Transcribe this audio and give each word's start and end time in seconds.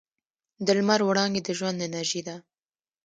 د 0.65 0.67
لمر 0.77 1.01
وړانګې 1.05 1.41
د 1.43 1.49
ژوند 1.57 1.79
انرژي 1.87 2.21
ده. 2.27 2.35